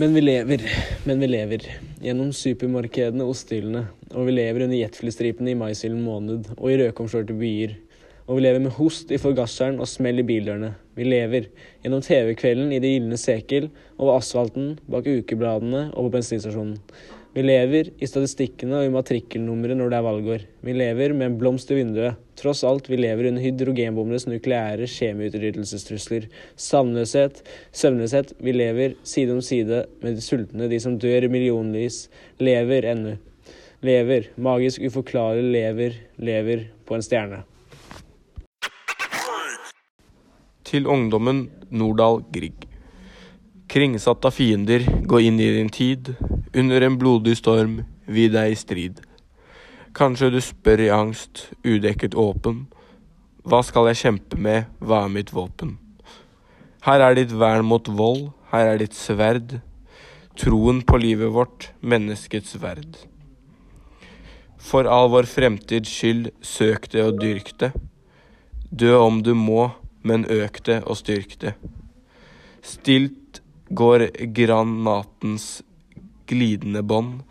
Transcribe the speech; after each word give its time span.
Men 0.00 0.14
vi 0.14 0.20
lever, 0.20 0.62
men 1.04 1.20
vi 1.20 1.26
lever. 1.28 1.64
Gjennom 2.00 2.30
supermarkedene 2.32 3.24
osthyllene. 3.28 3.82
Og 4.16 4.30
vi 4.30 4.32
lever 4.32 4.64
under 4.64 4.78
jetflystripene 4.78 5.52
i 5.52 5.58
maisilden 5.60 6.00
måned 6.00 6.46
og 6.54 6.70
i 6.70 6.78
rødkomskjørte 6.80 7.36
byer. 7.36 7.74
Og 8.24 8.38
vi 8.38 8.46
lever 8.46 8.64
med 8.64 8.72
host 8.78 9.12
i 9.12 9.18
forgasseren 9.20 9.76
og 9.76 9.90
smell 9.92 10.22
i 10.22 10.24
bildørene. 10.24 10.70
Vi 10.96 11.04
lever 11.04 11.50
gjennom 11.82 12.00
TV-kvelden 12.06 12.72
i 12.72 12.80
det 12.80 12.94
gylne 12.94 13.20
sekel, 13.20 13.68
over 13.98 14.22
asfalten, 14.22 14.78
bak 14.88 15.04
ukebladene 15.04 15.90
og 15.90 16.08
på 16.08 16.14
bensinstasjonen. 16.16 16.78
Vi 17.30 17.42
lever 17.44 17.92
i 18.02 18.06
statistikkene 18.10 18.80
og 18.80 18.88
i 18.88 18.90
matrikkelnummeret 18.90 19.78
når 19.78 19.92
det 19.92 19.98
er 20.00 20.02
valgår. 20.02 20.44
Vi 20.66 20.72
lever 20.74 21.12
med 21.14 21.28
en 21.28 21.36
blomst 21.38 21.68
i 21.70 21.76
vinduet. 21.78 22.18
Tross 22.34 22.64
alt, 22.66 22.88
vi 22.90 22.98
lever 22.98 23.28
under 23.28 23.44
hydrogenbombenes 23.44 24.26
nukleære 24.26 24.88
kjemiutryddelsestrusler. 24.90 26.26
Savnløshet, 26.58 27.38
søvnløshet. 27.70 28.32
Vi 28.42 28.56
lever 28.56 28.96
side 29.06 29.36
om 29.36 29.38
side 29.46 29.84
med 30.02 30.18
de 30.18 30.24
sultne, 30.26 30.66
de 30.66 30.80
som 30.82 30.98
dør 30.98 31.28
i 31.28 31.30
millionvis. 31.30 32.08
Lever 32.42 32.90
ennå. 32.90 33.14
Lever. 33.86 34.26
Magisk 34.34 34.82
uforklarlig 34.90 35.46
lever, 35.54 36.02
lever 36.18 36.66
på 36.82 36.98
en 36.98 37.06
stjerne. 37.06 37.44
Til 40.66 40.90
ungdommen 40.90 41.46
Nordahl 41.70 42.24
Grieg. 42.34 42.66
Kringsatt 43.70 44.26
av 44.26 44.34
fiender, 44.34 44.82
gå 45.06 45.22
inn 45.22 45.38
i 45.38 45.52
din 45.54 45.70
tid. 45.70 46.16
Under 46.52 46.80
en 46.82 46.96
blodig 46.98 47.36
storm, 47.38 47.84
vi 48.10 48.24
deg 48.26 48.50
i 48.50 48.56
strid. 48.58 48.96
Kanskje 49.94 50.32
du 50.34 50.40
spør 50.42 50.80
i 50.82 50.88
angst, 50.90 51.44
udekket 51.62 52.16
åpen. 52.18 52.64
Hva 53.46 53.60
skal 53.62 53.86
jeg 53.90 54.00
kjempe 54.00 54.38
med, 54.38 54.66
hva 54.82 55.04
er 55.04 55.12
mitt 55.14 55.30
våpen? 55.30 55.76
Her 56.82 57.04
er 57.06 57.14
ditt 57.14 57.36
vern 57.38 57.68
mot 57.70 57.86
vold, 57.86 58.32
her 58.50 58.72
er 58.72 58.82
ditt 58.82 58.98
sverd. 58.98 59.60
Troen 60.42 60.82
på 60.82 60.98
livet 60.98 61.30
vårt, 61.30 61.70
menneskets 61.86 62.58
verd. 62.58 62.98
For 64.58 64.90
all 64.90 65.14
vår 65.14 65.30
fremtids 65.30 65.94
skyld, 65.94 66.32
søk 66.42 66.90
det 66.90 67.06
og 67.06 67.22
dyrk 67.22 67.54
det. 67.62 67.70
Dø 68.74 68.96
om 68.98 69.22
du 69.22 69.36
må, 69.38 69.70
men 70.02 70.26
øk 70.26 70.64
det 70.66 70.82
og 70.82 70.98
styrk 70.98 71.38
det. 71.46 71.54
Stilt 72.66 73.38
går 73.70 74.10
granatens 74.34 75.60
glidende 76.30 76.82
bånd. 76.86 77.24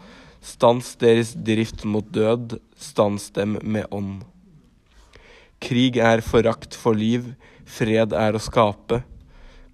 Stans 0.43 0.93
deres 0.99 1.33
drift 1.35 1.83
mot 1.83 2.07
død, 2.15 2.59
stans 2.79 3.29
dem 3.35 3.57
med 3.63 3.87
ånd. 3.91 4.21
Krig 5.59 5.97
er 5.99 6.23
forakt 6.23 6.75
for 6.79 6.95
liv, 6.95 7.33
fred 7.67 8.15
er 8.15 8.35
å 8.35 8.41
skape. 8.43 9.01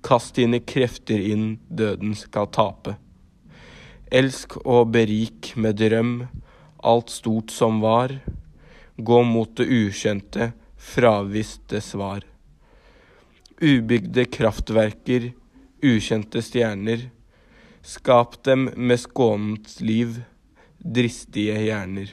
Kast 0.06 0.38
dine 0.38 0.60
krefter 0.62 1.22
inn, 1.22 1.58
døden 1.70 2.16
skal 2.18 2.50
tape. 2.54 2.96
Elsk 4.14 4.58
og 4.64 4.92
berik 4.94 5.54
med 5.58 5.78
drøm, 5.82 6.16
alt 6.86 7.14
stort 7.14 7.54
som 7.54 7.82
var. 7.82 8.14
Gå 8.98 9.22
mot 9.26 9.54
det 9.58 9.66
ukjente, 9.66 10.52
fravisste 10.78 11.82
svar. 11.82 12.26
Ubygde 13.62 14.26
kraftverker, 14.30 15.32
ukjente 15.82 16.42
stjerner. 16.46 17.10
Skap 17.86 18.44
dem 18.44 18.70
med 18.76 18.98
skånet 18.98 19.76
liv, 19.80 20.24
dristige 20.82 21.60
hjerner. 21.68 22.08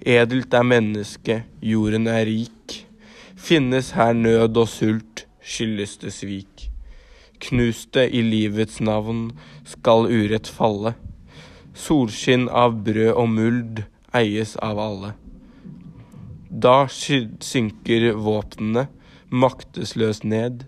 Edelt 0.00 0.54
er 0.56 0.64
mennesket, 0.64 1.50
jorden 1.60 2.08
er 2.08 2.24
rik. 2.24 2.78
Finnes 3.36 3.90
her 3.92 4.14
nød 4.16 4.56
og 4.62 4.70
sult, 4.72 5.26
skyldes 5.44 5.98
det 6.00 6.14
svik. 6.16 6.64
Knuste 7.44 8.06
i 8.08 8.22
livets 8.24 8.80
navn 8.80 9.34
skal 9.68 10.08
urett 10.08 10.48
falle. 10.48 10.94
Solskinn 11.76 12.48
av 12.48 12.80
brød 12.88 13.12
og 13.12 13.28
muld 13.34 13.84
eies 14.16 14.56
av 14.64 14.80
alle. 14.80 15.12
Da 16.48 16.86
synker 16.88 18.14
våpnene 18.16 18.88
maktesløst 19.28 20.24
ned. 20.24 20.64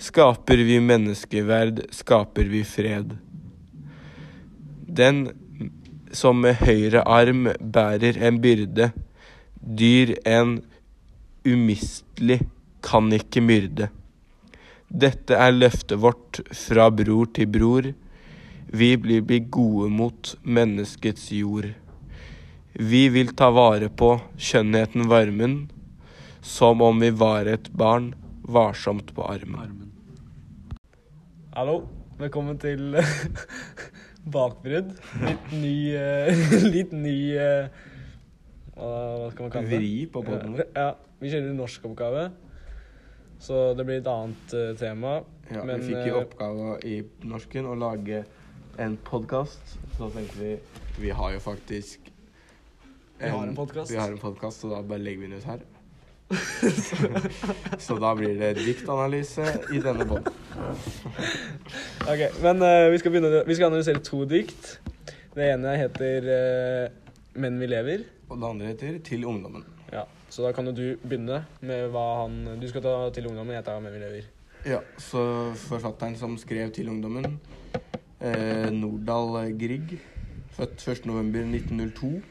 Skaper 0.00 0.64
vi 0.64 0.80
menneskeverd, 0.80 1.84
skaper 1.92 2.48
vi 2.48 2.64
fred. 2.64 3.18
Den 4.96 5.26
som 6.16 6.40
med 6.40 6.62
høyre 6.62 7.02
arm 7.04 7.48
bærer 7.60 8.16
en 8.24 8.40
byrde, 8.40 8.90
dyr 9.60 10.14
en 10.24 10.60
umistelig, 11.44 12.40
kan 12.86 13.10
ikke 13.12 13.42
myrde. 13.42 13.88
Dette 14.86 15.34
er 15.34 15.56
løftet 15.56 15.98
vårt 15.98 16.38
fra 16.54 16.86
bror 16.94 17.26
til 17.34 17.50
bror. 17.50 17.88
Vi 18.70 18.90
blir 19.02 19.24
bli 19.26 19.40
gode 19.50 19.90
mot 19.90 20.30
menneskets 20.42 21.32
jord. 21.34 21.72
Vi 22.72 23.02
vil 23.10 23.34
ta 23.34 23.50
vare 23.50 23.90
på 23.90 24.12
skjønnheten 24.38 25.08
varmen, 25.10 25.58
som 26.40 26.82
om 26.86 27.02
vi 27.02 27.10
var 27.10 27.50
et 27.50 27.70
barn, 27.74 28.12
varsomt 28.46 29.10
på 29.16 29.26
armen. 29.26 29.90
Hallo, 31.56 31.80
velkommen 32.20 32.60
til 32.62 33.00
Bakbrudd. 34.26 34.96
Litt 35.22 35.52
ny 35.54 35.76
uh, 35.94 36.46
Litt 36.74 36.94
ny 36.96 37.18
uh, 37.38 37.68
hva, 38.76 39.30
skal 39.32 39.46
man 39.46 39.52
kalle 39.54 39.70
det? 39.70 39.78
Vri 39.78 39.92
på 40.12 40.22
podden 40.26 40.58
Ja, 40.58 40.66
Ja, 40.74 40.88
vi 41.22 41.30
kjører 41.32 41.54
norskoppgave. 41.56 42.26
Så 43.40 43.60
det 43.76 43.86
blir 43.88 44.00
et 44.02 44.10
annet 44.10 44.56
uh, 44.56 44.72
tema. 44.76 45.20
Ja, 45.52 45.62
Men, 45.62 45.80
vi 45.80 45.92
fikk 45.92 46.10
i 46.10 46.16
oppgave 46.16 46.74
i 46.84 46.96
norsken 47.28 47.68
å 47.70 47.76
lage 47.78 48.24
en 48.82 48.98
podkast. 49.06 49.76
Så 49.96 50.10
tenkte 50.12 50.42
vi 50.42 50.52
Vi 51.00 51.14
har 51.14 51.32
jo 51.32 51.40
faktisk 51.40 52.10
Vi 53.20 53.30
har 53.30 53.46
en 53.46 53.56
podcast. 53.56 53.92
Vi 53.92 53.96
har 54.00 54.12
en 54.12 54.20
podkast, 54.20 54.60
så 54.60 54.74
da 54.74 54.82
bare 54.82 55.00
legger 55.04 55.24
vi 55.24 55.30
den 55.30 55.40
ut 55.40 55.48
her. 55.48 55.64
så 57.78 57.96
da 58.02 58.10
blir 58.18 58.34
det 58.38 58.56
diktanalyse 58.58 59.46
i 59.74 59.80
denne 59.82 60.06
båten. 60.08 60.32
Ok, 62.06 62.20
men 62.42 62.62
uh, 62.62 62.86
vi, 62.92 62.98
skal 62.98 63.10
begynne, 63.10 63.42
vi 63.46 63.54
skal 63.54 63.66
analysere 63.66 64.02
to 64.04 64.20
dikt. 64.30 64.76
Det 65.34 65.48
ene 65.52 65.72
heter 65.78 66.28
uh, 66.30 66.92
'Menn 67.34 67.58
vi 67.60 67.66
lever'. 67.66 68.04
Og 68.30 68.38
det 68.38 68.46
andre 68.46 68.66
heter 68.70 68.98
Til 69.04 69.26
ungdommen. 69.26 69.64
Ja, 69.92 70.04
Så 70.30 70.42
da 70.42 70.52
kan 70.52 70.66
jo 70.66 70.72
du 70.72 70.96
begynne 71.02 71.44
med 71.60 71.90
hva 71.90 72.22
han 72.22 72.60
Du 72.62 72.68
skal 72.68 72.82
ta 72.82 73.10
'Til 73.10 73.26
ungdommen', 73.26 73.54
jeg 73.54 73.64
tar 73.64 73.80
'Menn 73.80 73.92
vi 73.92 74.02
lever'. 74.04 74.30
Ja, 74.66 74.78
så 74.98 75.52
forfatteren 75.54 76.16
som 76.16 76.38
skrev 76.38 76.70
til 76.70 76.88
ungdommen, 76.88 77.40
uh, 78.20 78.70
Nordahl 78.70 79.52
Grieg, 79.58 79.98
født 80.50 80.88
1.11.1902 80.88 82.22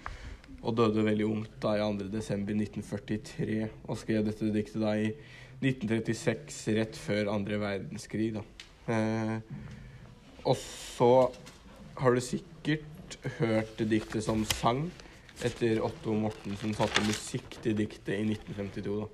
og 0.65 0.75
døde 0.77 1.05
veldig 1.05 1.27
ungt 1.27 1.55
da 1.63 1.75
i 1.77 1.83
2.12.1943, 1.85 3.69
og 3.85 3.99
skrev 4.01 4.25
dette 4.27 4.51
diktet 4.53 4.81
da 4.83 4.95
i 4.97 5.11
1936, 5.61 6.59
rett 6.79 6.99
før 6.99 7.31
andre 7.35 7.59
verdenskrig. 7.61 8.33
da. 8.35 8.43
Eh, 8.91 9.37
og 10.45 10.57
så 10.59 11.11
har 12.01 12.15
du 12.15 12.21
sikkert 12.21 13.17
hørt 13.39 13.79
diktet 13.79 14.25
som 14.25 14.43
sang, 14.57 14.87
etter 15.45 15.81
Otto 15.83 16.13
Mortensen 16.15 16.75
satte 16.77 17.03
musikk 17.05 17.57
til 17.63 17.77
diktet 17.77 18.15
i 18.17 18.23
1952. 18.23 18.99
da. 19.03 19.11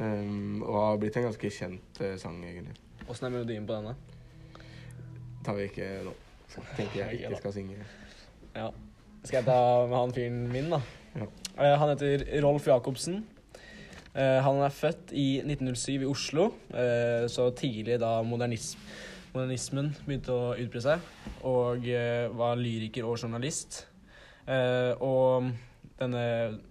Um, 0.00 0.62
og 0.64 0.76
har 0.80 0.94
blitt 1.02 1.18
en 1.20 1.26
ganske 1.26 1.50
kjent 1.52 1.98
eh, 2.00 2.16
sang, 2.16 2.38
egentlig. 2.40 2.72
Åssen 3.04 3.28
er 3.28 3.34
melodien 3.34 3.66
på 3.68 3.76
denne? 3.76 3.98
tar 5.44 5.56
vi 5.56 5.66
ikke 5.70 5.88
nå. 6.04 6.14
Tenker 6.76 6.96
jeg 7.00 7.20
ikke 7.20 7.40
skal 7.40 7.54
synge. 7.54 7.84
Ja. 8.54 8.70
Skal 9.20 9.42
jeg 9.42 9.48
ta 9.50 9.60
med 9.84 9.98
han 9.98 10.12
fyren 10.16 10.40
min, 10.48 10.70
da? 10.72 10.80
Ja. 11.12 11.26
Uh, 11.58 11.74
han 11.82 11.90
heter 11.92 12.22
Rolf 12.40 12.66
Jacobsen. 12.70 13.20
Uh, 14.14 14.40
han 14.40 14.60
er 14.64 14.72
født 14.72 15.12
i 15.12 15.42
1907 15.44 16.00
i 16.00 16.08
Oslo, 16.08 16.46
uh, 16.72 17.26
så 17.28 17.50
tidlig 17.56 17.98
da 18.00 18.14
modernism, 18.26 18.80
modernismen 19.34 19.90
begynte 20.06 20.32
å 20.34 20.54
utbre 20.58 20.82
seg, 20.82 21.04
og 21.46 21.84
var 22.34 22.56
lyriker 22.58 23.06
og 23.06 23.20
journalist. 23.20 23.84
Og 24.50 25.52
denne, 26.00 26.22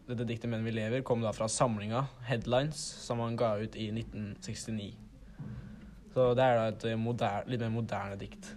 dette 0.09 0.25
diktet 0.27 0.49
'Menn 0.51 0.65
vi 0.67 0.73
lever' 0.75 1.05
kom 1.07 1.21
da 1.23 1.31
fra 1.31 1.47
samlinga 1.47 2.01
'Headlines', 2.27 2.81
som 3.05 3.21
han 3.23 3.37
ga 3.39 3.53
ut 3.61 3.77
i 3.79 3.87
1969. 3.95 4.89
Så 6.11 6.33
det 6.35 6.43
er 6.43 6.59
da 6.59 6.67
et 6.67 6.99
moderne, 6.99 7.47
litt 7.47 7.63
mer 7.63 7.71
moderne 7.71 8.19
dikt. 8.19 8.51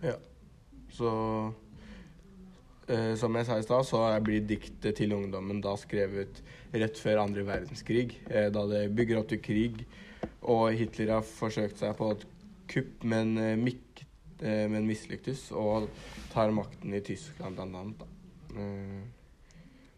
Ja. 0.00 0.16
Så 0.88 1.12
Som 3.20 3.36
jeg 3.38 3.46
sa 3.46 3.58
i 3.60 3.62
stad, 3.62 3.86
så 3.86 4.02
blir 4.24 4.42
diktet 4.42 4.96
til 4.98 5.12
ungdommen 5.14 5.60
da 5.62 5.76
skrevet 5.78 6.40
rett 6.72 6.98
før 6.98 7.24
andre 7.24 7.44
verdenskrig. 7.46 8.16
Eh, 8.30 8.48
da 8.52 8.64
det 8.70 8.90
bygger 8.96 9.20
opp 9.20 9.30
til 9.30 9.42
krig, 9.42 9.84
og 10.42 10.70
Hitler 10.78 11.16
har 11.16 11.26
forsøkt 11.26 11.80
seg 11.80 11.96
på 11.98 12.12
et 12.14 12.26
kupp, 12.70 13.04
men, 13.04 13.36
eh, 13.38 13.56
mik, 13.56 14.04
eh, 14.40 14.66
men 14.70 14.86
mislyktes, 14.86 15.50
og 15.52 15.88
tar 16.32 16.50
makten 16.50 16.94
i 16.94 17.00
Tyskland 17.00 17.56
blant 17.56 17.76
annet. 17.76 17.98
Da. 17.98 18.06
Eh, 18.60 19.02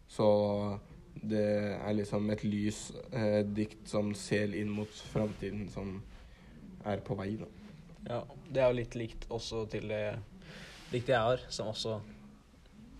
så 0.07 0.79
det 1.23 1.45
er 1.79 1.93
liksom 1.93 2.29
et 2.33 2.43
lys 2.43 2.91
eh, 3.11 3.43
dikt 3.43 3.87
som 3.87 4.13
ser 4.13 4.53
inn 4.53 4.69
mot 4.69 4.89
framtiden, 5.13 5.69
som 5.69 6.01
er 6.85 6.97
på 7.05 7.15
vei, 7.15 7.35
da. 7.37 7.47
Ja, 8.09 8.23
det 8.51 8.61
er 8.61 8.67
jo 8.67 8.79
litt 8.81 8.95
likt 8.95 9.29
også 9.31 9.69
til 9.71 9.87
det 9.87 10.19
diktet 10.91 11.13
jeg 11.15 11.21
har, 11.21 11.45
som 11.49 11.69
også 11.71 12.01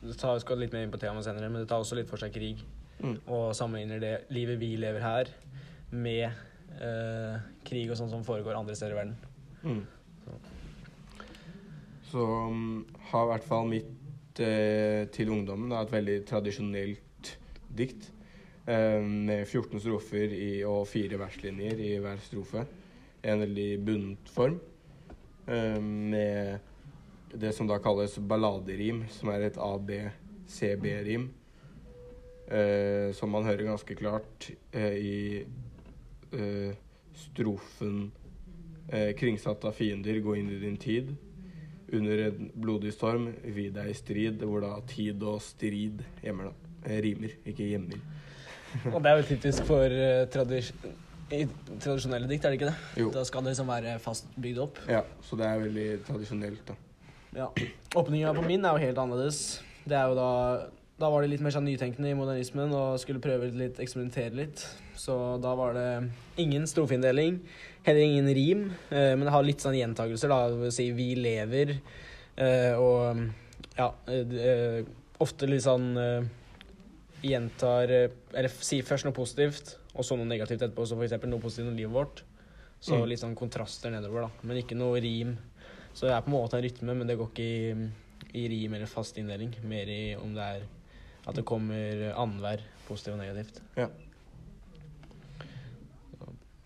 Det 0.03 0.17
tar, 0.19 0.39
skal 0.44 0.59
litt 0.59 0.73
mer 0.75 0.85
inn 0.85 0.94
på 0.94 1.00
temaet 1.00 1.27
senere, 1.27 1.50
men 1.51 1.63
det 1.63 1.69
tar 1.71 1.83
også 1.83 1.95
litt 1.95 2.09
for 2.09 2.19
seg 2.19 2.33
krig. 2.35 2.63
Mm. 3.00 3.17
Og 3.31 3.53
sammenligner 3.57 4.01
det 4.03 4.13
livet 4.35 4.59
vi 4.61 4.73
lever 4.79 5.03
her, 5.03 5.31
med 5.94 6.25
eh, 6.81 7.38
krig 7.67 7.91
og 7.91 8.00
sånt 8.00 8.11
som 8.11 8.25
foregår 8.27 8.57
andre 8.57 8.75
steder 8.75 8.95
i 8.95 9.00
verden. 9.00 9.15
Mm. 9.63 9.83
Så 12.11 12.23
um, 12.23 12.83
har 13.09 13.25
i 13.25 13.31
hvert 13.31 13.47
fall 13.47 13.69
mitt 13.71 14.41
eh, 14.44 15.07
til 15.13 15.31
ungdommen 15.33 15.71
da, 15.71 15.81
et 15.81 15.94
veldig 15.94 16.19
tradisjonelt 16.29 17.31
dikt. 17.73 18.11
Eh, 18.67 19.00
med 19.01 19.47
14 19.47 19.81
strofer 19.81 20.35
i, 20.35 20.51
og 20.67 20.85
fire 20.88 21.19
verslinjer 21.19 21.81
i 21.83 21.95
hver 22.03 22.21
strofe. 22.23 22.67
En 23.23 23.41
veldig 23.44 23.69
bundet 23.85 24.29
form. 24.35 24.59
Eh, 25.47 25.79
med 25.81 26.73
det 27.33 27.53
som 27.56 27.68
da 27.68 27.80
kalles 27.81 28.18
balladerim, 28.18 29.03
som 29.12 29.31
er 29.33 29.47
et 29.47 29.57
A-B-C-B-rim. 29.57 31.30
Eh, 32.53 33.13
som 33.15 33.31
man 33.31 33.45
hører 33.47 33.69
ganske 33.69 33.95
klart 33.95 34.50
eh, 34.75 34.97
i 35.00 35.45
eh, 36.35 36.74
strofen 37.15 38.12
eh, 38.91 39.13
'Kringsatt 39.15 39.63
av 39.65 39.77
fiender, 39.77 40.19
gå 40.19 40.35
inn 40.38 40.51
i 40.51 40.59
din 40.59 40.77
tid'. 40.77 41.15
Under 41.94 42.18
en 42.27 42.51
blodig 42.56 42.91
storm, 42.94 43.30
vi 43.44 43.69
deg 43.69 43.89
i 43.89 43.95
strid, 43.95 44.44
hvor 44.44 44.62
da 44.65 44.75
tid 44.89 45.24
og 45.24 45.41
strid 45.45 46.03
hjemmer, 46.24 46.51
da. 46.51 46.74
Eh, 46.89 47.00
rimer, 47.06 47.38
ikke 47.45 47.69
gjemmer. 47.69 48.01
Og 48.91 49.00
det 49.03 49.12
er 49.12 49.19
jo 49.21 49.27
typisk 49.29 49.65
for 49.69 49.86
eh, 49.86 50.25
tradis 50.33 50.74
i 51.33 51.45
tradisjonelle 51.79 52.27
dikt, 52.29 52.45
er 52.45 52.53
det 52.53 52.59
ikke 52.59 52.71
det? 52.71 53.01
Jo. 53.01 53.12
Da 53.13 53.24
skal 53.25 53.45
det 53.45 53.53
liksom 53.53 53.69
være 53.71 54.00
fast 54.03 54.27
bygd 54.36 54.59
opp. 54.65 54.81
Ja, 54.89 55.03
så 55.24 55.38
det 55.39 55.47
er 55.47 55.62
veldig 55.63 55.88
tradisjonelt, 56.07 56.65
da. 56.68 56.75
Ja. 57.35 57.50
Åpninga 57.95 58.33
på 58.35 58.45
min 58.45 58.65
er 58.65 58.77
jo 58.77 58.85
helt 58.88 58.97
annerledes. 59.01 59.59
Det 59.85 59.97
er 59.97 60.07
jo 60.12 60.15
da 60.15 60.30
Da 61.00 61.09
var 61.09 61.24
det 61.24 61.31
litt 61.31 61.41
mer 61.41 61.50
sånn 61.51 61.65
nytenkende 61.65 62.12
i 62.12 62.15
modernismen 62.15 62.71
og 62.71 63.00
skulle 63.01 63.19
prøve 63.19 63.47
litt, 63.51 63.80
eksperimentere 63.81 64.35
litt. 64.38 64.62
Så 64.95 65.15
da 65.41 65.56
var 65.57 65.74
det 65.74 65.88
ingen 66.38 66.68
strofeinndeling, 66.69 67.39
heller 67.83 68.00
ingen 68.06 68.30
rim, 68.38 68.62
eh, 68.91 69.15
men 69.18 69.25
det 69.25 69.31
har 69.33 69.44
litt 69.44 69.59
sånn 69.59 69.74
gjentagelser, 69.75 70.30
da. 70.30 70.69
Si 70.71 70.91
'vi 70.91 71.15
lever' 71.15 71.80
eh, 72.38 72.77
og 72.77 73.25
ja 73.77 73.91
eh, 74.07 74.38
eh, 74.38 74.83
Ofte 75.19 75.47
litt 75.50 75.63
sånn 75.63 75.97
eh, 75.97 76.24
gjentar 77.24 77.89
eh, 77.91 78.09
Eller 78.33 78.50
sier 78.50 78.83
først 78.83 79.06
noe 79.06 79.13
positivt, 79.15 79.77
og 79.95 80.06
så 80.06 80.15
noe 80.18 80.25
negativt 80.29 80.62
etterpå. 80.62 80.86
Så 80.88 80.95
for 80.95 81.03
eksempel 81.06 81.29
noe 81.29 81.39
positivt 81.41 81.69
om 81.69 81.75
livet 81.77 81.94
vårt. 81.94 82.24
Så 82.79 82.97
Mm. 83.00 83.07
litt 83.09 83.19
sånn 83.19 83.36
kontraster 83.36 83.89
nedover, 83.91 84.21
da. 84.21 84.29
Men 84.44 84.57
ikke 84.57 84.75
noe 84.75 85.00
rim. 85.00 85.38
Så 85.94 86.07
det 86.07 86.13
er 86.16 86.22
på 86.25 86.31
en 86.31 86.36
måte 86.38 86.57
en 86.57 86.63
rytme, 86.66 86.95
men 86.98 87.07
det 87.07 87.18
går 87.19 87.30
ikke 87.30 87.44
i, 87.45 87.90
i 88.42 88.48
rim 88.50 88.74
eller 88.74 88.90
fast 88.90 89.18
inndeling. 89.22 89.54
Mer 89.69 89.90
i 89.94 90.16
om 90.18 90.34
det 90.34 90.42
er 90.44 90.63
at 91.28 91.36
det 91.38 91.45
kommer 91.48 92.10
annenhver 92.18 92.63
positivt 92.88 93.13
og 93.13 93.22
negativt. 93.22 93.62
Ja. 93.78 93.88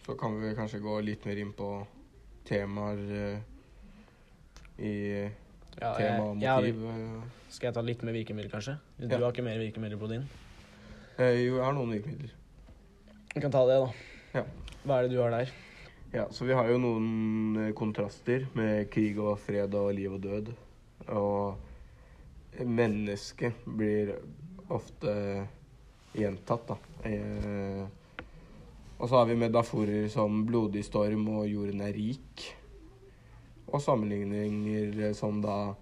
Så 0.06 0.15
kan 0.15 0.38
vi 0.41 0.53
kanskje 0.56 0.79
gå 0.79 0.95
litt 1.03 1.25
mer 1.27 1.39
inn 1.41 1.51
på 1.57 1.68
temaer 2.47 3.01
eh, 3.18 3.39
i 4.79 4.94
Ja, 5.77 5.91
tema 5.97 6.30
og 6.31 6.38
motiv. 6.39 6.80
eh. 6.88 7.25
skal 7.51 7.68
jeg 7.69 7.75
ta 7.75 7.83
litt 7.85 8.01
mer 8.07 8.15
virkemidler, 8.15 8.50
kanskje? 8.53 8.77
Du 8.97 9.07
Ja. 9.12 9.19
har 9.19 9.31
ikke 9.35 9.44
mer 9.45 9.59
virkemidler 9.59 10.00
på 10.00 10.07
din? 10.09 10.23
Eh, 11.19 11.44
jo, 11.45 11.57
jeg 11.57 11.63
har 11.65 11.73
noen 11.75 11.91
virkemidler. 11.91 12.31
Vi 13.35 13.41
kan 13.44 13.51
ta 13.51 13.65
det, 13.68 13.77
da. 13.83 13.91
Ja. 14.39 14.44
Hva 14.85 14.97
er 15.00 15.01
det 15.07 15.12
du 15.12 15.21
har 15.21 15.30
der? 15.35 15.51
Ja, 16.12 16.27
så 16.31 16.45
vi 16.45 16.54
har 16.54 16.69
jo 16.71 16.77
noen 16.80 17.57
eh, 17.59 17.74
kontraster 17.75 18.45
med 18.56 18.88
krig 18.94 19.18
og 19.19 19.42
fred 19.44 19.74
og 19.75 19.89
liv 19.92 20.13
og 20.15 20.21
død. 20.24 20.51
Og 21.12 22.63
mennesket 22.63 23.65
blir 23.68 24.13
ofte 24.71 25.12
gjentatt, 26.15 26.71
da. 26.71 26.77
Eh, 27.12 27.83
og 28.98 29.04
så 29.04 29.19
har 29.19 29.27
vi 29.27 29.36
metaforer 29.38 30.07
som 30.09 30.45
blodig 30.48 30.86
storm 30.88 31.27
og 31.36 31.44
jorden 31.51 31.83
er 31.83 31.94
rik. 31.94 32.48
Og 33.68 33.83
sammenligninger 33.83 35.12
som 35.13 35.42
da 35.44 35.75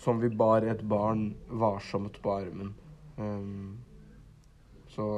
Som 0.00 0.16
vi 0.16 0.30
bar 0.32 0.64
et 0.64 0.80
barn 0.80 1.34
varsomt 1.46 2.22
på 2.22 2.30
armen. 2.32 2.70
Så 4.88 5.08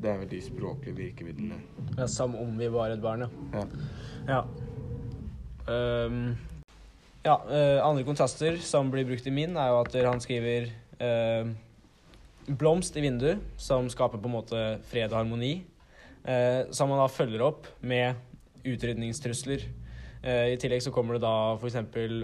det 0.00 0.10
er 0.10 0.20
vel 0.22 0.30
de 0.30 0.40
språklige 0.42 0.96
virkemidlene. 0.96 1.58
Ja, 1.98 2.06
som 2.08 2.34
om 2.38 2.54
vi 2.58 2.68
var 2.72 2.90
et 2.94 3.02
barn, 3.04 3.26
ja. 3.26 3.30
Ja. 3.54 3.64
Ja. 4.28 4.44
Um, 5.70 6.36
ja, 7.24 7.34
uh, 7.46 7.78
andre 7.84 8.04
kontraster 8.08 8.56
som 8.64 8.90
blir 8.90 9.04
brukt 9.08 9.26
i 9.28 9.34
min, 9.34 9.56
er 9.60 9.68
jo 9.74 9.82
at 9.82 9.98
han 10.06 10.22
skriver 10.24 10.70
uh, 11.00 11.50
blomst 12.58 12.96
i 12.96 13.04
vinduet, 13.04 13.42
som 13.60 13.88
skaper 13.92 14.18
på 14.18 14.30
en 14.30 14.36
måte 14.38 14.62
fred 14.90 15.12
og 15.12 15.20
harmoni. 15.20 15.60
eh, 16.24 16.66
som 16.70 16.90
han 16.90 17.00
da 17.00 17.08
følger 17.08 17.40
opp 17.40 17.68
med 17.80 18.18
utrydningstrusler. 18.64 19.62
Eh, 20.22 20.52
I 20.52 20.58
tillegg 20.60 20.82
så 20.84 20.92
kommer 20.92 21.16
det 21.16 21.24
da 21.24 21.56
f.eks. 21.56 21.78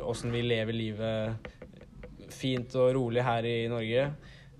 åssen 0.05 0.35
vi 0.35 0.43
lever 0.45 0.77
livet 0.77 1.53
fint 2.33 2.75
og 2.77 2.93
rolig 2.97 3.25
her 3.25 3.47
i 3.49 3.69
Norge. 3.73 4.11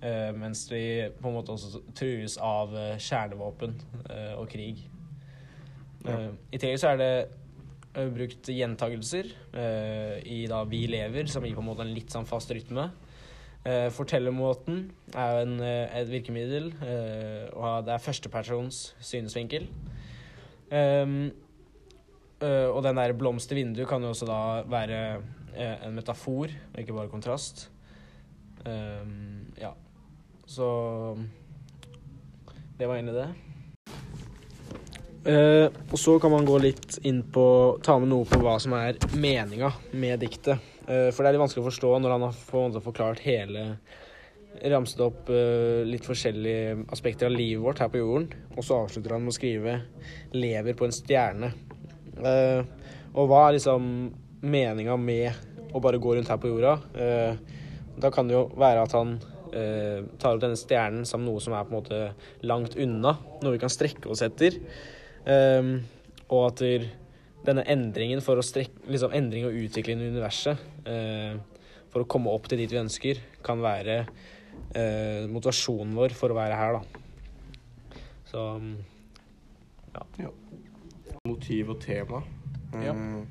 Eh, 0.01 0.29
mens 0.35 0.65
de 0.69 0.81
på 1.17 1.29
en 1.29 1.37
måte 1.37 1.53
også 1.53 1.81
trues 1.97 2.37
av 2.43 2.75
eh, 2.77 2.95
kjernevåpen 3.01 3.75
eh, 4.09 4.33
og 4.37 4.47
krig. 4.51 4.85
Ja. 6.07 6.19
I 6.53 6.59
tillegg 6.59 6.79
så 6.79 6.93
er 6.93 7.01
det 7.01 7.11
brukt 8.13 8.47
gjentagelser 8.53 9.31
i 10.29 10.37
da 10.47 10.59
Vi 10.69 10.83
lever, 10.87 11.25
som 11.27 11.43
gir 11.43 11.55
på 11.57 11.63
en 11.63 11.67
måte 11.67 11.81
en 11.83 11.91
litt 11.95 12.13
sånn 12.13 12.27
fast 12.29 12.51
rytme. 12.53 12.85
Uh, 13.65 13.89
fortellermåten 13.91 14.83
er 15.17 15.31
jo 15.33 15.39
en, 15.41 15.55
et 15.65 16.07
virkemiddel, 16.07 16.69
og 17.57 17.87
det 17.89 17.95
er 17.95 18.05
førstepersons 18.05 18.83
synsvinkel. 19.03 19.65
Um, 20.69 21.33
Uh, 22.37 22.69
og 22.69 22.83
den 22.85 22.99
der 22.99 23.15
blomst 23.17 23.49
i 23.49 23.55
vinduet 23.57 23.89
kan 23.89 24.03
jo 24.05 24.11
også 24.13 24.27
da 24.29 24.41
være 24.69 24.97
uh, 25.17 25.87
en 25.87 25.95
metafor, 25.97 26.51
ikke 26.77 26.93
bare 26.93 27.09
kontrast. 27.09 27.63
Um, 28.61 29.47
ja. 29.57 29.71
Så 30.47 30.67
det 32.77 32.87
var 32.87 32.95
egentlig 32.95 33.17
det. 33.19 33.29
Eh, 35.27 35.67
og 35.91 35.99
så 35.99 36.15
kan 36.23 36.31
man 36.31 36.47
gå 36.47 36.55
litt 36.63 37.01
inn 37.03 37.19
på 37.35 37.45
Ta 37.83 37.97
med 37.99 38.07
noe 38.07 38.23
på 38.29 38.39
hva 38.39 38.55
som 38.63 38.77
er 38.77 38.95
meninga 39.19 39.73
med 39.91 40.21
diktet. 40.23 40.63
Eh, 40.87 41.09
for 41.11 41.19
det 41.19 41.29
er 41.29 41.35
litt 41.35 41.43
vanskelig 41.43 41.65
å 41.65 41.69
forstå 41.69 41.95
når 41.99 42.15
han 42.15 42.27
har 42.29 42.83
forklart 42.85 43.25
hele 43.25 43.73
Ramset 44.57 45.01
opp 45.05 45.27
eh, 45.29 45.83
litt 45.85 46.05
forskjellige 46.07 46.87
aspekter 46.95 47.27
av 47.27 47.35
livet 47.35 47.61
vårt 47.61 47.81
her 47.83 47.91
på 47.93 47.99
jorden. 48.01 48.31
Og 48.55 48.65
så 48.65 48.79
avslutter 48.85 49.13
han 49.13 49.25
med 49.25 49.33
å 49.33 49.37
skrive 49.37 49.75
'lever 50.33 50.73
på 50.73 50.87
en 50.87 50.95
stjerne'. 50.95 51.51
Eh, 52.17 52.63
og 53.13 53.29
hva 53.29 53.43
er 53.47 53.57
liksom 53.57 53.91
meninga 54.41 54.97
med 54.97 55.73
å 55.73 55.81
bare 55.83 56.01
gå 56.01 56.15
rundt 56.15 56.31
her 56.31 56.41
på 56.41 56.49
jorda? 56.49 56.73
Eh, 56.95 57.37
da 57.99 58.09
kan 58.09 58.27
det 58.27 58.37
jo 58.37 58.47
være 58.57 58.81
at 58.87 58.95
han 58.97 59.19
tar 59.51 60.35
opp 60.35 60.41
denne 60.43 60.59
stjernen 60.59 61.07
som 61.07 61.23
noe 61.25 61.41
som 61.43 61.55
er 61.55 61.65
på 61.67 61.73
en 61.73 61.79
måte 61.79 61.99
langt 62.47 62.77
unna. 62.79 63.15
Noe 63.41 63.55
vi 63.55 63.61
kan 63.61 63.71
strekke 63.73 64.09
oss 64.11 64.23
etter. 64.25 64.57
Ehm, 65.27 65.75
og 66.27 66.49
at 66.49 66.63
denne 67.47 67.63
endringen 67.69 68.23
for 68.23 68.39
å 68.39 68.45
strekke 68.45 68.89
liksom 68.91 69.13
endring 69.15 69.47
og 69.47 69.55
utvikling 69.55 70.01
i 70.01 70.09
universet 70.11 70.87
eh, 70.89 71.37
for 71.91 72.03
å 72.03 72.09
komme 72.09 72.33
opp 72.33 72.49
til 72.49 72.59
dit 72.61 72.71
vi 72.71 72.81
ønsker, 72.81 73.21
kan 73.45 73.61
være 73.63 74.01
eh, 74.01 75.23
motivasjonen 75.31 75.95
vår 75.97 76.15
for 76.17 76.33
å 76.33 76.39
være 76.39 76.59
her, 76.59 76.79
da. 76.79 78.01
Så 78.27 78.43
ja 80.19 80.29
Motiv 81.27 81.71
og 81.73 81.79
tema. 81.83 82.21
Ja. 82.83 82.93
Eh, 82.93 83.23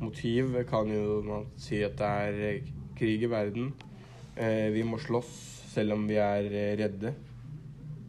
motiv 0.00 0.56
kan 0.68 0.90
jo 0.92 1.20
man 1.24 1.46
si 1.60 1.82
at 1.84 1.96
det 2.00 2.08
er 2.08 2.40
eh, 2.48 2.70
krig 2.98 3.24
i 3.24 3.30
verden. 3.30 3.72
Eh, 4.36 4.70
vi 4.72 4.84
må 4.84 4.98
slåss 4.98 5.32
selv 5.72 5.96
om 5.96 6.06
vi 6.08 6.16
er 6.20 6.48
eh, 6.48 6.72
redde. 6.80 7.12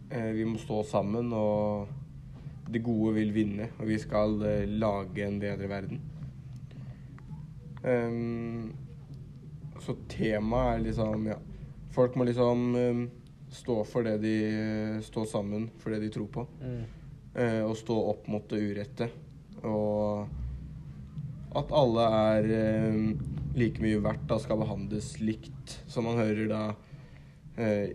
Eh, 0.10 0.32
vi 0.36 0.46
må 0.48 0.60
stå 0.62 0.84
sammen, 0.88 1.32
og 1.36 2.72
det 2.72 2.84
gode 2.84 3.16
vil 3.18 3.34
vinne. 3.36 3.70
Og 3.80 3.90
vi 3.90 4.00
skal 4.00 4.38
lage 4.72 5.26
en 5.28 5.40
bedre 5.42 5.70
verden. 5.70 6.00
Ehm, 7.84 8.72
så 9.84 9.98
temaet 10.08 10.78
er 10.78 10.86
liksom 10.86 11.28
Ja. 11.28 11.36
Folk 11.92 12.16
må 12.16 12.24
liksom 12.24 12.76
eh, 12.76 13.02
stå 13.52 13.84
for 13.86 14.04
det 14.08 14.22
de 14.24 15.02
Stå 15.04 15.26
sammen 15.26 15.70
for 15.78 15.92
det 15.92 16.02
de 16.02 16.10
tror 16.10 16.28
på. 16.28 16.48
mm. 16.62 16.84
Og 17.66 17.76
stå 17.78 17.96
opp 18.12 18.28
mot 18.30 18.48
det 18.50 18.60
urette. 18.62 19.10
Og 19.66 20.28
at 21.56 21.72
alle 21.74 22.04
er 22.18 22.50
eh, 22.58 23.33
like 23.58 23.82
mye 23.84 24.02
verdt 24.02 24.26
da 24.30 24.40
skal 24.42 24.62
behandles 24.62 25.14
likt, 25.22 25.78
som 25.88 26.08
man 26.08 26.18
hører 26.18 26.50
da 26.50 26.64
eh, 27.58 27.94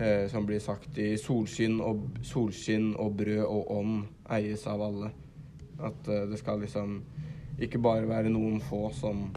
eh, 0.00 0.26
Som 0.28 0.46
blir 0.48 0.60
sagt 0.60 0.98
i 0.98 1.14
solskinn 1.20 1.80
og, 1.84 2.06
solskinn 2.26 2.92
og 3.00 3.16
brød 3.20 3.44
og 3.46 3.72
ånd 3.78 3.96
eies 4.30 4.66
av 4.70 4.82
alle. 4.84 5.12
At 5.80 6.08
eh, 6.08 6.26
det 6.30 6.40
skal 6.40 6.60
liksom 6.60 7.00
ikke 7.60 7.80
bare 7.82 8.08
være 8.08 8.32
noen 8.32 8.60
få 8.64 8.88
som 8.96 9.28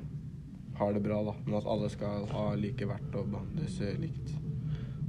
har 0.77 0.93
det 0.95 1.03
bra, 1.03 1.19
da, 1.23 1.33
men 1.45 1.57
at 1.59 1.67
alle 1.69 1.89
skal 1.91 2.23
ha 2.31 2.45
like 2.57 2.87
verdt 2.87 3.17
og 3.19 3.29
behandles 3.33 3.79
eh, 3.83 3.97
likt. 3.99 4.31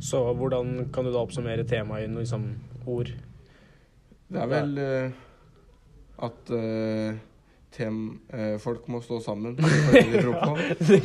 Så 0.03 0.21
hvordan 0.37 0.91
kan 0.93 1.07
du 1.07 1.13
da 1.15 1.23
oppsummere 1.23 1.65
temaet 1.67 2.05
i 2.05 2.11
noen 2.11 2.25
liksom, 2.25 2.49
ord? 2.91 3.13
Det 4.29 4.43
er 4.43 4.51
vel 4.51 4.75
eh, 4.83 5.23
at 6.25 6.51
eh, 7.81 7.97
eh, 8.39 8.55
folk 8.63 8.87
må 8.93 9.01
stå 9.05 9.21
sammen 9.25 9.57
det 9.59 9.67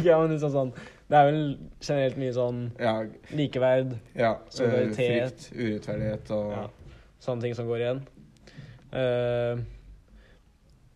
de 0.03 0.13
liksom 0.33 0.53
sånn, 0.53 0.71
det 1.09 1.17
er 1.17 1.27
vel 1.29 1.41
generelt 1.81 2.19
mye 2.21 2.35
sånn 2.35 2.61
Ja, 2.79 2.93
likeverd, 3.35 3.95
ja 4.13 4.35
eh, 4.35 4.53
Solidaritet. 4.53 5.49
frykt, 5.49 5.49
urettferdighet 5.55 6.33
og 6.37 6.55
ja, 6.55 6.65
sånne 7.23 7.45
ting 7.47 7.55
som 7.57 7.69
går 7.69 7.83
igjen. 7.83 8.01
Uh, 8.89 9.59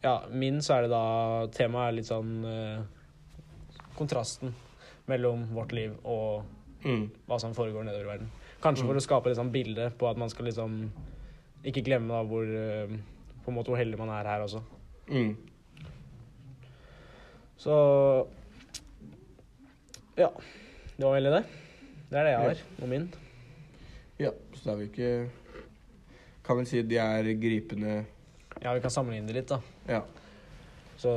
ja, 0.04 0.16
min 0.32 0.62
så 0.66 0.78
er 0.78 0.86
det 0.86 0.92
da 0.94 1.06
Temaet 1.54 1.92
er 1.92 1.98
litt 2.00 2.10
sånn 2.10 2.32
uh, 2.42 3.84
kontrasten 3.98 4.54
mellom 5.12 5.46
vårt 5.54 5.76
liv 5.76 5.94
og 6.02 6.44
mm, 6.84 7.04
hva 7.28 7.38
som 7.42 7.54
foregår 7.56 7.86
nedover 7.86 8.08
i 8.08 8.12
verden. 8.16 8.32
Kanskje 8.64 8.88
for 8.88 8.98
å 8.98 9.04
skape 9.04 9.32
et 9.32 9.38
sånn 9.38 9.52
bilde 9.54 9.90
på 10.00 10.08
at 10.10 10.20
man 10.20 10.32
skal 10.32 10.48
liksom 10.48 10.86
ikke 11.68 11.84
glemme 11.86 12.12
da 12.16 12.24
hvor 12.28 12.48
uh, 12.48 12.96
på 13.44 13.52
en 13.52 13.58
måte 13.58 13.72
hvor 13.72 13.80
heldig 13.80 14.00
man 14.00 14.14
er 14.16 14.30
her 14.34 14.46
også. 14.46 14.64
mm. 15.12 15.34
Så 17.58 17.76
ja. 20.18 20.30
Det 20.98 21.06
var 21.06 21.14
veldig 21.18 21.32
det. 21.34 21.44
Det 22.10 22.20
er 22.20 22.28
det 22.28 22.34
jeg 22.36 22.42
har, 22.44 22.60
og 22.84 22.90
min. 22.92 23.06
Ja, 24.22 24.30
så 24.54 24.66
da 24.68 24.74
er 24.76 24.82
vi 24.84 24.90
ikke 24.92 25.08
Kan 26.46 26.60
vel 26.60 26.68
si 26.70 26.82
de 26.86 27.00
er 27.02 27.26
gripende 27.42 27.96
Ja, 28.62 28.74
vi 28.76 28.84
kan 28.84 28.92
sammenligne 28.94 29.28
det 29.32 29.40
litt, 29.40 29.50
da. 29.50 29.58
Ja. 29.90 30.02
Så 31.02 31.10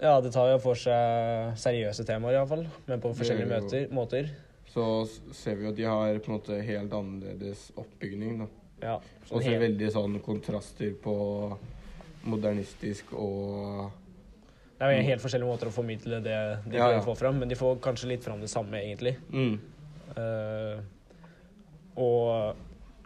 ja, 0.00 0.14
det 0.24 0.32
tar 0.34 0.48
jo 0.54 0.58
for 0.62 0.78
seg 0.80 1.52
seriøse 1.60 2.06
temaer 2.08 2.38
iallfall, 2.38 2.64
men 2.88 3.02
på 3.04 3.12
forskjellige 3.14 3.44
Det 3.44 3.58
gjør 3.58 3.66
møter, 3.66 3.92
måter. 3.94 4.30
Så 4.72 4.86
s- 5.06 5.20
ser 5.36 5.58
vi 5.58 5.66
jo 5.66 5.70
at 5.74 5.76
de 5.76 5.84
har 5.86 6.18
på 6.24 6.32
en 6.32 6.38
måte 6.38 6.56
helt 6.64 6.92
annerledes 6.96 7.68
oppbygning, 7.78 8.38
da. 8.40 8.48
Ja, 8.82 8.94
Og 9.30 9.42
så 9.42 9.44
helt, 9.50 9.60
veldig 9.66 9.90
sånn 9.92 10.16
kontraster 10.24 10.94
på 11.02 11.14
modernistisk 12.24 13.12
og 13.12 13.90
det 14.78 14.86
er 14.86 14.92
jo 14.94 15.06
helt 15.08 15.22
forskjellige 15.24 15.48
måter 15.50 15.68
å 15.70 15.74
formidle 15.74 16.20
det 16.22 16.36
de 16.70 16.76
Ja, 16.78 16.90
ja. 16.92 17.00
får 17.00 17.04
få 17.10 17.16
fram, 17.18 17.38
men 17.42 17.48
de 17.50 17.56
får 17.58 17.80
kanskje 17.82 18.08
litt 18.12 18.24
fram 18.24 18.40
det 18.40 18.50
samme, 18.52 18.78
egentlig. 18.78 19.16
mm. 19.30 19.58
Uh, 20.18 20.78
og 21.98 22.56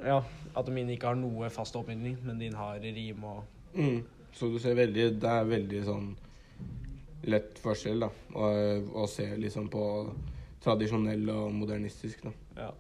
ja, 0.04 0.18
at 0.56 0.68
min 0.68 0.88
ikke 0.92 1.08
har 1.10 1.16
noe 1.18 1.48
fast 1.50 1.74
oppbygning, 1.76 2.18
men 2.22 2.38
din 2.38 2.54
har 2.54 2.78
rim 2.80 3.24
og 3.24 3.42
Mm. 3.74 4.02
Så 4.36 4.50
du 4.52 4.58
ser 4.60 4.74
veldig 4.76 5.18
Det 5.20 5.28
er 5.28 5.44
veldig 5.48 5.78
sånn 5.86 6.10
lett 7.24 7.58
forskjell, 7.62 8.00
da. 8.04 8.08
Å, 8.36 8.50
å 9.02 9.06
se 9.08 9.24
liksom 9.36 9.68
på 9.72 9.84
tradisjonell 10.62 11.24
og 11.32 11.52
modernistisk, 11.54 12.22
da. 12.24 12.32
ja. 12.66 12.70